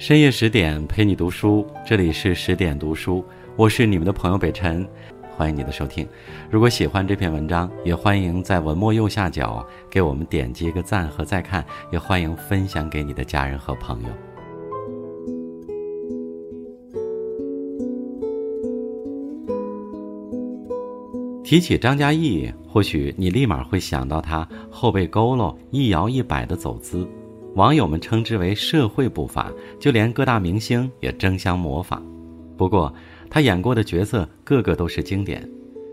[0.00, 3.22] 深夜十点陪你读书，这里是十点读书，
[3.54, 4.88] 我是你们的朋友北辰，
[5.36, 6.08] 欢迎你的收听。
[6.50, 11.62] 如果喜欢这篇文章，也欢迎在文末右下角给我们点击一个赞和再看，
[11.92, 14.08] 也欢迎分享给你的家人和朋友。
[21.44, 27.06] 提起张嘉译，或许你立马会想到他后背佝偻、一摇一摆的走姿。
[27.54, 32.04] 网友们称之为社会步伐，就连各大明星也争相模仿。
[32.56, 32.92] 不过，
[33.28, 35.48] 他演过的角色个个都是经典。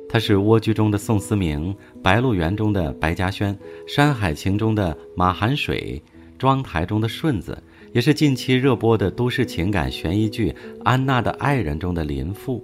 [0.10, 3.54] 他是《蜗居》中的宋思明，《白鹿原》中的白嘉轩，
[3.88, 6.02] 《山海情》中的马寒水，
[6.38, 10.52] 《妆台》中的顺子，也是近期热播的都市情感悬疑剧
[10.84, 12.64] 《安娜的爱人》中的林父。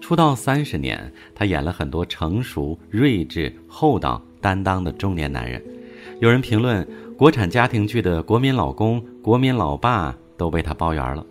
[0.00, 5.60] 出道三十年，他演了很多成熟、睿智、厚道、担当的中年男人。
[6.20, 6.86] 有人评论。
[7.18, 11.26] 国产家庭剧的国民老公、国民老爸都被他包圆了，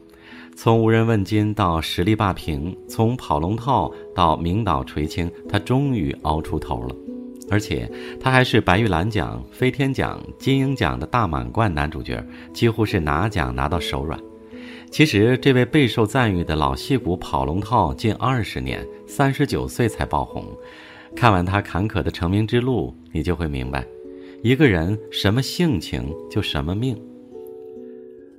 [0.54, 6.96] 从无人问津到实力霸屏，从跑龙套到名导垂青，他终于熬出头了。
[7.50, 12.22] 而且他还是白玉兰奖、飞天奖、金鹰奖的大满贯男主角，
[12.54, 14.20] 几乎是拿奖拿到手软。
[14.92, 20.44] 其实，这位备受赞誉的老戏骨跑龙套近二十年，三十九岁才爆红。
[21.16, 23.86] 看完他坎坷的成名之路，你就会明白。
[24.44, 26.96] 一个人什么性情就什么命。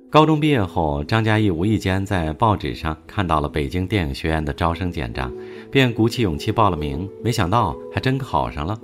[0.09, 5.31] 高中毕业后，张嘉译无意间在报纸上看到了北京电影学院的招生简章，
[5.69, 7.07] 便鼓起勇气报了名。
[7.21, 8.79] 没想到还真考上了。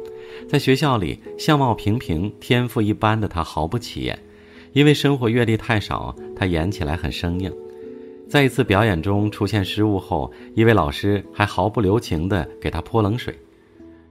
[0.48, 4.20] 在学校里，相貌平平、天赋一般的他毫不起眼，
[4.74, 7.52] 因为生活阅历太少，他演起来很生硬。
[8.28, 13.34] 在一次表演中出现失误后，一位老师还毫不留情地给他泼冷水：“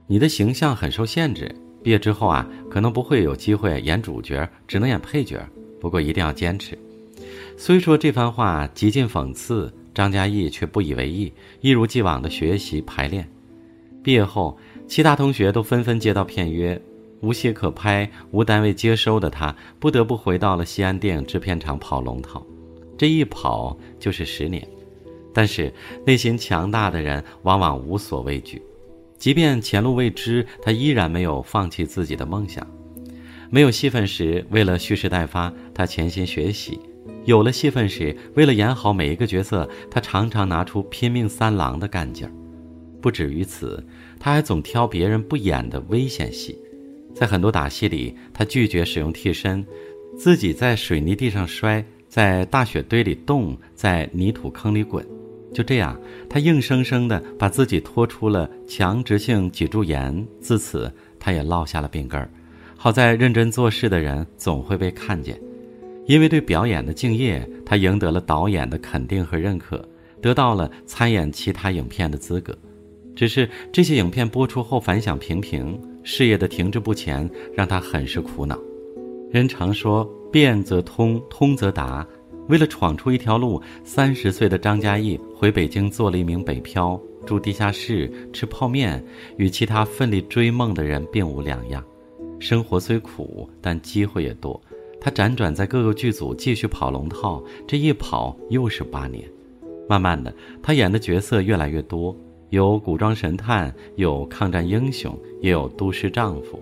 [0.07, 1.53] 你的形象很受限制。”
[1.85, 5.39] 毕业之后啊，可能不会有机会演主角，只能演配角。
[5.79, 6.75] 不过一定要坚持。
[7.57, 13.29] 虽说这番话极尽讽刺，张嘉译却不以为意，一如既往的学习排练。
[14.01, 16.81] 毕业后，其他同学都纷纷接到片约，
[17.21, 22.43] 无戏可拍，无单位接收的他，不得不回到了西安电影制片厂跑龙套。
[22.97, 24.67] 这一跑就是十年。
[25.31, 25.71] 但是
[26.03, 28.59] 内心强大的人往往无所畏惧。
[29.25, 32.63] 即便前路未知，他依然没有放弃自己的梦想。
[33.49, 36.79] 没有戏份时，为了蓄势待发，他潜心学习；
[37.23, 42.31] 有了戏份时，为了演好每一个角色，他常常拿出拼命三郎的干劲儿。
[43.01, 43.83] 不止于此，
[44.19, 46.55] 他还总挑别人不演的危险戏。
[47.15, 49.65] 在很多打戏里，他拒绝使用替身，
[50.15, 55.03] 自己在水泥地上摔，在大雪堆里冻，在泥土坑里滚。
[55.55, 55.97] 就这样，
[56.29, 62.29] 他硬生生地把自己拖出了强直性脊柱炎，自此他也落下了病根儿。
[62.75, 65.39] 好在认真做事的人总会被看见，
[66.07, 69.87] 因为对表演的敬业，他赢得了导演的肯定和认可，
[70.21, 72.53] 得到了参演其他影片的资格。
[73.15, 78.59] 只是这些影片播出后反响平平，事业的停滞不前让他很是苦恼。
[79.31, 82.05] 人常说“变则通，通则达”。
[82.47, 89.03] 为了闯出一条路，三十岁的张嘉译回北京做了一名北漂，住地下室，吃泡面，
[89.37, 91.83] 与其他奋力追梦的人并无两样。
[92.39, 94.61] 生活虽苦，但机会也多。
[95.01, 99.23] 他辗转在各个剧组，继续跑龙套，这一跑又是八年。
[99.87, 102.15] 慢慢的，他演的角色越来越多，
[102.49, 106.59] 有古装神探，有抗战英雄，也有都市丈夫。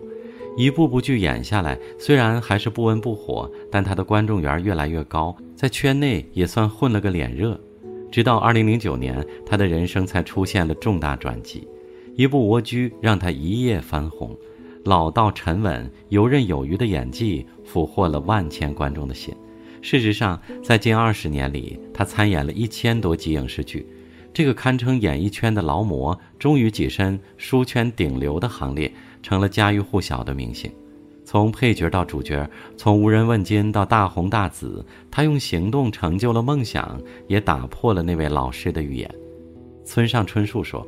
[0.56, 7.57] 一部部剧演下来，虽然还是不温不火，但他的观众缘越来越高，在圈内也算混了个脸热。
[8.12, 11.66] 直到二零零九年，他的人生才出现了重大转机，
[12.18, 14.38] 一部《蜗居》让他一夜翻红，
[14.84, 19.34] 老道沉稳、游刃有余的演技俘获了万千观众的心。
[19.81, 23.88] 事实上，在近二十年里，他参演了一千多集影视剧，
[24.34, 28.91] 这个堪称演艺圈的劳模，终于跻身书圈顶流的行列。
[29.22, 30.69] 成了家喻户晓的明星，
[31.25, 39.09] 从配角到主角，从无人问津到大红大紫，他用行动成就了梦想，也打破了那位老师的预言。
[39.85, 40.85] 村上春树说：“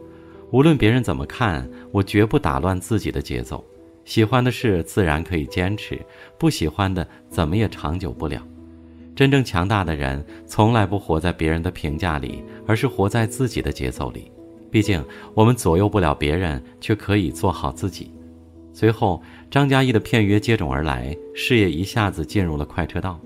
[0.51, 3.63] 无论别人怎么看，我绝不打乱自己的节奏。
[4.03, 5.99] 喜欢的事自然可以坚持，
[6.37, 8.41] 不喜欢的怎么也长久不了。
[9.15, 14.31] 真正强大的人，从来不活在别人的评价里，而是活在自己的节奏里。
[14.69, 15.03] 毕竟，
[15.33, 18.11] 我们左右不了别人，却可以做好自己。”
[18.75, 23.17] 随后，张嘉译的片约接踵而来，事业一下子进入了快车道。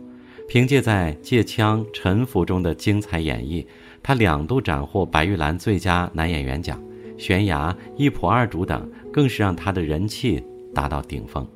[0.48, 3.66] 凭借在《借枪》《沉浮》中的精彩演绎，
[4.04, 6.80] 他两度斩获白玉兰最佳男演员奖，
[7.20, 10.40] 《悬崖》《一仆二主》等更是让他的人气
[10.72, 11.48] 达到顶峰。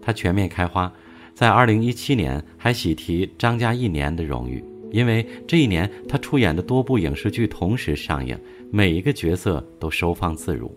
[0.00, 0.90] 他全面开花，
[1.34, 4.64] 在2017年还喜提张家一年的荣誉。
[4.90, 8.38] 因为这一年他出演的多部影视剧同时上映，
[8.70, 10.74] 每一个角色都收放自如。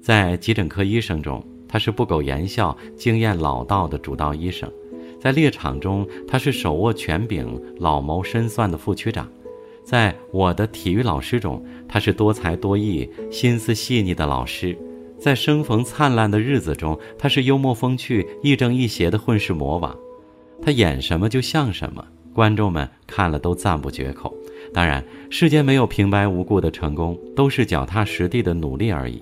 [0.00, 1.42] 在急诊科医生中，
[1.74, 4.68] 他是不苟言笑、经验老道的主刀医生；
[5.20, 9.24] 在猎场中，他是手握权柄、老谋深算的副区长；
[9.82, 14.76] 在我的体育老师中，他是多才多艺、心思细腻的老师；
[15.18, 19.92] 在生逢灿烂的日子中，他是幽默风趣、亦正亦邪的混世魔王。
[20.62, 22.04] 他演什么就像什么。
[22.32, 24.32] 观众们看了都赞不绝口。
[24.72, 29.20] 当然，世间没有平白无故的成功，都是脚踏实地的努力而已。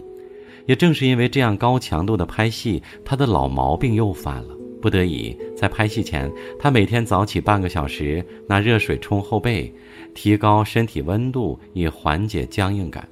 [0.66, 4.56] 也正是因为这样高强度的拍戏，他的老毛病又犯了。
[4.80, 6.28] 不得已，在拍戏前，
[6.58, 9.72] 他每天早起半个小时，拿热水冲后背，
[10.12, 13.08] 提高身体温度以缓解僵硬感。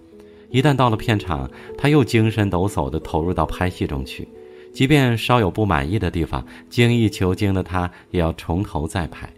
[0.50, 1.49] 一旦到了片场，
[1.79, 4.26] 他又精神抖擞地投入到拍戏中去。
[4.73, 9.32] 即便稍有不满意的地方，精益求精的他也要从头再拍。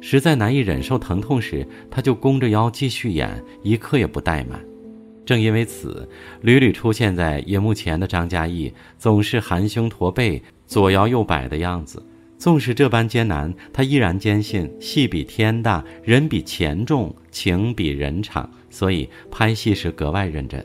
[0.00, 4.60] 实在难以忍受疼痛时，他就弓着腰继续演，一刻也不怠慢。
[5.24, 6.08] 正因为此，
[6.42, 12.04] 屡屡出现在荧幕前的张嘉译总是含胸驼背、左摇右摆的样子。
[12.36, 20.60] 纵使这般艰难，他依然坚信戏比天大，人比钱重，情比人长，所以拍戏时格外认真。《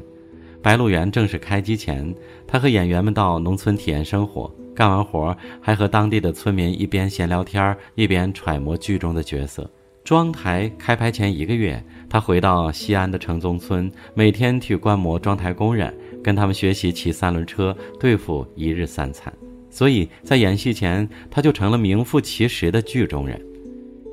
[0.61, 2.13] 白鹿原》正式开机前，
[2.45, 4.53] 他和演员们到农村体验生活。
[4.75, 9.69] 干完活还和当地的村民一边闲聊天一边揣摩剧中的角色。
[10.03, 15.93] 庄台开拍前一个月，他回到西安的城中村，每天去观摩妆台工人，
[16.23, 19.31] 跟他们学习骑三轮车，对付一日三餐。
[19.69, 23.39] 所以在演戏前，他就成了名副其实的剧中人。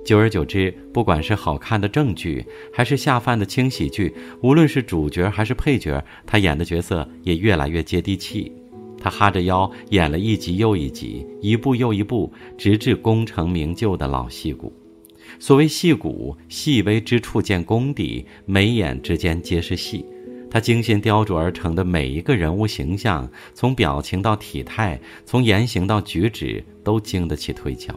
[0.05, 8.53] 久而久之，不管是好看的正剧，还是下饭的轻喜剧，无论是主角还是配角，他演的角色也越来越接地气。
[8.99, 14.73] 他哈着腰演了一集又一集，一部又一部，直至功成名就的老戏骨。
[15.39, 20.05] 所谓戏骨，细微之处见功底，眉眼之间皆是戏。
[20.51, 27.95] 他精心雕琢而成的每一个人物形象，从表情到体态，从言行到举止，都经得起推敲。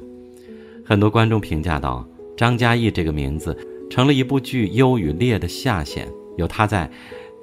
[0.83, 2.05] 很多观众评价道
[2.35, 3.55] ：“张嘉译这个名字，
[3.89, 6.07] 成了一部剧优与劣的下限。
[6.37, 6.89] 有他在，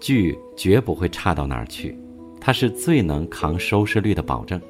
[0.01, 1.97] 剧绝不会差到哪儿去。”
[2.41, 4.61] 他是最能扛收视率的保证，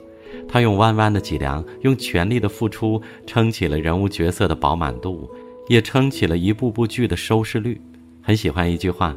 [0.49, 5.29] 他用弯弯的脊梁，用全力的付出，撑起了人物角色的饱满度，
[5.69, 7.81] 也撑起了一部部剧的收视率。
[8.23, 9.15] 很喜欢一句话：“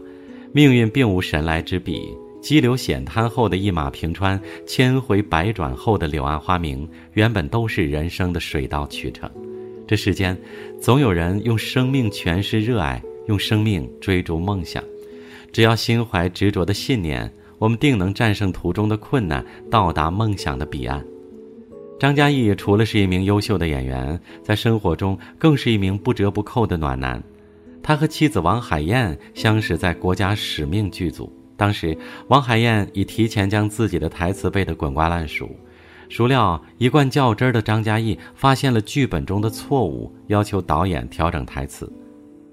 [0.51, 9.29] 命运并无神来之笔，激流险滩后的一马平川，千回百转后的柳暗花明，原本都是人生的水到渠成。
[9.87, 10.37] 这世间，
[10.81, 14.83] 总有人用生命诠释热爱，用生命追逐梦想。
[15.51, 21.05] 只要心怀执着的信念。”我们定能战胜途中的困难，到达梦想的彼岸。
[21.99, 27.21] 张嘉译除了是一名优秀的演员，在生活中更是一名不折不扣的暖男。
[27.83, 31.97] 他和妻子王海燕相识在国家使命剧组，当时
[32.29, 35.49] 王海燕已提前将自己的台词背得滚瓜烂熟，
[36.07, 41.91] 孰料一贯较真的张嘉译发现了剧本中的错误，要求导演调整台词。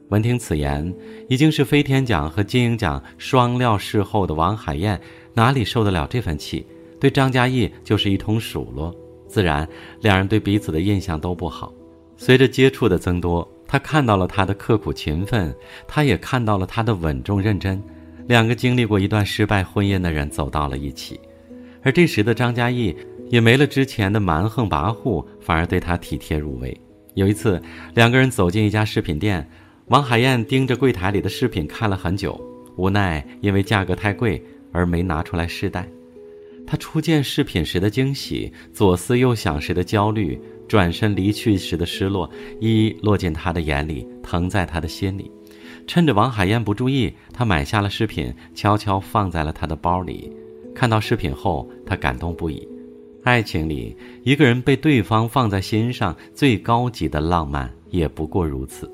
[0.09, 0.93] 闻听此言，
[1.29, 5.01] 已经是飞天奖和金鹰奖双料视后的王海燕，
[5.35, 6.67] 哪里受得了这份气？
[6.99, 8.93] 对张嘉译就是一通数落，
[9.37, 9.69] 自然
[10.01, 11.71] 两人对彼此的印象都不好。
[12.17, 15.55] 随着接触的增多，他看到了他的刻苦勤奋，
[15.87, 17.83] 他也看到了他的稳重认真。
[18.27, 21.21] 两个经历过一段失败婚姻的人走到了一起，
[21.83, 22.97] 而这时的张嘉译
[23.29, 26.75] 也没了之前的蛮横跋扈，反而对他体贴入微。
[27.13, 27.61] 有一次，
[27.93, 29.47] 两个人走进一家饰品店。
[29.89, 32.41] 王海燕盯着柜台里的饰品看了很久，
[32.79, 35.87] 无奈因为价格太贵而没拿出来试戴。
[36.67, 42.29] 他初见饰品时的惊喜，左思右想时的焦虑，转身离去时的失落，
[42.61, 45.31] 一一落进他的眼里，疼在他的心里。
[45.87, 50.33] 趁着王海燕不注意，他买下了饰品，悄悄放在了他的包里。
[50.75, 52.67] 看到饰品后，他感动不已。
[53.23, 58.91] 爱情里，一个人被对方放在心上，最高级的浪漫也不过如此。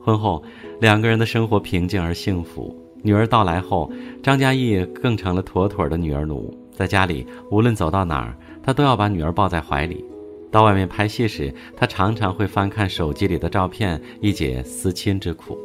[0.00, 0.42] 婚后，
[0.80, 2.74] 两个人的生活平静而幸福。
[3.02, 6.52] 女儿到来后，张嘉译更成了妥妥的女儿奴。
[6.78, 10.04] 在家里，无论走到哪儿，他都要把女儿抱在怀里。
[10.48, 15.58] 到外面拍戏时，他常常会翻看手机里的照片，一解思亲之苦。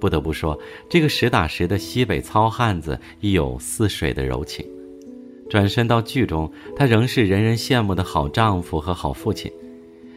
[0.00, 4.66] 不得不说，这个实打实的西北糙汉子，亦有似水的柔情。
[5.48, 9.48] 转身到剧中，他仍是人人羡慕的好丈夫和好父亲。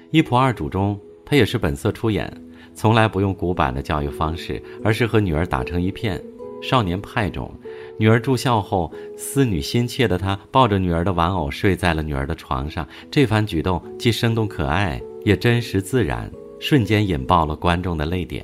[0.09, 2.35] 一仆二主中，他也是本色出演。
[2.73, 6.19] 从来不用古板的教育方式，而是和女儿打成一片。
[6.63, 7.51] 少年派中，
[8.01, 12.83] 女儿住校后，思女心切的他抱着女儿的玩偶睡在了女儿的床上。
[13.11, 16.27] 这番举动既生动可爱，也真实自然，
[16.59, 18.43] 瞬间引爆了观众的泪点。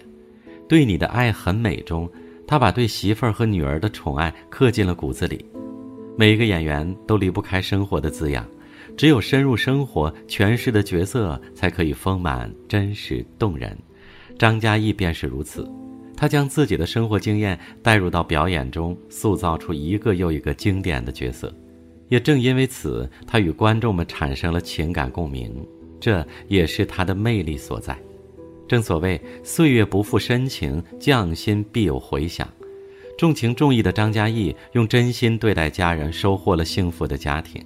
[0.69, 2.07] 对你的爱很美中，
[2.45, 5.43] 他把对媳妇儿和女儿的宠爱刻进了骨子里。
[6.15, 8.45] 每一个演员都离不开生活的滋养，
[8.95, 13.75] 只有深入生活诠释的角色，才可以丰满、真实、动人。
[14.37, 15.67] 张嘉译便是如此。
[16.17, 21.53] 他将自己的生活经验带入到表演中，塑造出一个又一个经典的角色。
[22.09, 25.53] 也正因为此，他与观众们产生了情感共鸣，
[25.99, 27.95] 这也是他的魅力所在。
[28.67, 32.47] 正所谓“岁月不负深情，匠心必有回响”。
[33.17, 37.63] 重情重义的张嘉译用真心对待家人，收获了幸福的家庭。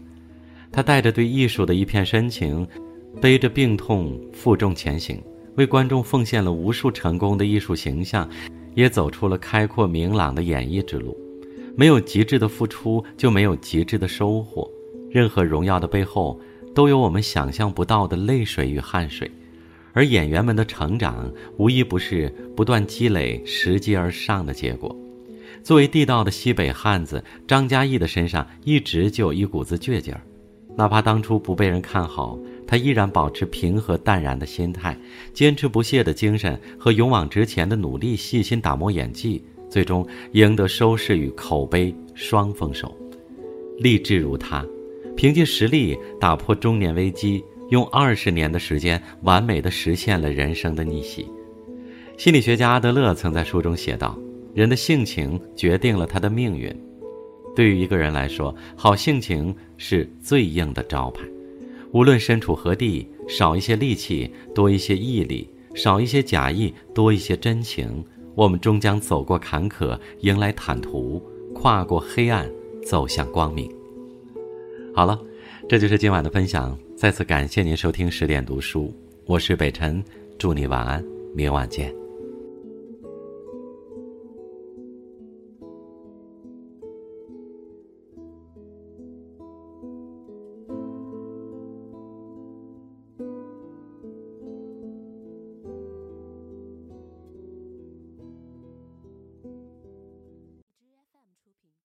[0.71, 2.67] 他带着对艺术的一片深情，
[3.21, 5.21] 背着病痛负重前行。
[5.55, 8.29] 为观众奉献了无数成功的艺术形象，
[8.73, 11.17] 也走出了开阔明朗的演艺之路。
[11.75, 14.69] 没有极致的付出，就没有极致的收获。
[15.09, 16.39] 任何荣耀的背后，
[16.73, 19.29] 都有我们想象不到的泪水与汗水。
[19.93, 24.95] 而演员们的成长，无一不是不断积累、拾级而上的结果。
[25.63, 30.21] 作为地道的西北汉子，张嘉译的身上一直就有一股子倔劲儿，
[30.77, 32.39] 哪怕当初不被人看好。
[32.71, 34.97] 他依然保持平和淡然的心态，
[35.33, 42.89] 坚持不懈的精神和勇往直前的努力，细心打磨演技，最终赢得收视与口碑双丰收。
[43.77, 44.65] 励志如他，
[45.17, 51.27] 凭借实力打破中年危机，用二十年的时间完美的实现了人生的逆袭。
[52.17, 54.17] 心理学家阿德勒曾在书中写道
[54.55, 56.73] ：“人的性情决定了他的命运。”
[57.53, 61.25] 对于一个人来说，好性情是最硬的招牌。
[61.93, 68.03] 无论身处何地，少一些戾气，多一些毅力；少一些假意，多一些真情。
[68.33, 71.21] 我们终将走过坎坷，迎来坦途；
[71.53, 72.49] 跨过黑暗，
[72.85, 73.69] 走向光明。
[74.95, 75.19] 好了，
[75.67, 76.77] 这就是今晚的分享。
[76.95, 78.93] 再次感谢您收听十点读书，
[79.25, 80.01] 我是北辰，
[80.37, 81.03] 祝你晚安，
[81.35, 82.00] 明晚见。